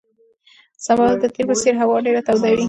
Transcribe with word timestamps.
سبا 0.85 1.05
به 1.09 1.15
د 1.21 1.23
تېر 1.33 1.45
په 1.49 1.55
څېر 1.61 1.73
هوا 1.81 1.95
ډېره 2.05 2.21
توده 2.27 2.47
وي. 2.51 2.59